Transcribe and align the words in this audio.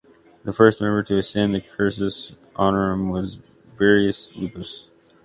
The 0.43 0.51
first 0.51 0.81
member 0.81 1.03
to 1.03 1.19
ascend 1.19 1.53
the 1.53 1.61
"cursus 1.61 2.31
honorum" 2.55 3.11
was 3.11 3.37
Virius 3.77 4.35
Lupus. 4.35 4.87